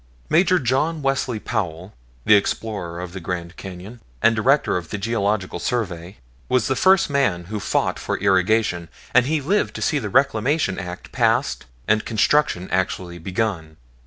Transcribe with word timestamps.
Major 0.31 0.57
John 0.57 1.03
Wesley 1.03 1.37
Powell, 1.39 1.93
the 2.25 2.33
explorer 2.33 2.99
of 2.99 3.13
the 3.13 3.19
Grand 3.19 3.55
Canyon, 3.55 4.01
and 4.19 4.35
Director 4.35 4.75
of 4.75 4.89
the 4.89 4.97
Geological 4.97 5.59
Survey, 5.59 6.17
was 6.49 6.65
the 6.65 6.75
first 6.75 7.07
man 7.07 7.43
who 7.53 7.59
fought 7.59 7.99
for 7.99 8.17
irrigation, 8.17 8.89
and 9.13 9.27
he 9.27 9.41
lived 9.41 9.75
to 9.75 9.81
see 9.83 9.99
the 9.99 10.09
Reclamation 10.09 10.79
Act 10.79 11.11
passed 11.11 11.65
and 11.87 12.03
construction 12.03 12.67
actually 12.71 13.19
begun. 13.19 13.77